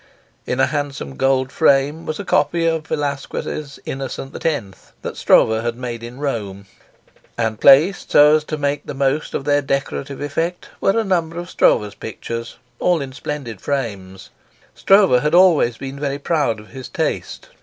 In 0.47 0.59
a 0.59 0.65
handsome 0.65 1.15
gold 1.15 1.51
frame 1.51 2.07
was 2.07 2.19
a 2.19 2.25
copy 2.25 2.65
of 2.65 2.87
Velasquez' 2.87 3.79
Innocent 3.85 4.43
X., 4.43 4.93
that 5.03 5.15
Stroeve 5.15 5.61
had 5.63 5.75
made 5.75 6.01
in 6.01 6.17
Rome, 6.17 6.65
and 7.37 7.61
placed 7.61 8.09
so 8.09 8.35
as 8.37 8.43
to 8.45 8.57
make 8.57 8.83
the 8.87 8.95
most 8.95 9.35
of 9.35 9.45
their 9.45 9.61
decorative 9.61 10.19
effect 10.19 10.69
were 10.81 10.97
a 10.99 11.03
number 11.03 11.37
of 11.37 11.51
Stroeve's 11.51 11.93
pictures, 11.93 12.57
all 12.79 12.99
in 12.99 13.13
splendid 13.13 13.61
frames. 13.61 14.31
Stroeve 14.73 15.21
had 15.21 15.35
always 15.35 15.77
been 15.77 15.99
very 15.99 16.17
proud 16.17 16.59
of 16.59 16.69
his 16.69 16.89
taste. 16.89 17.49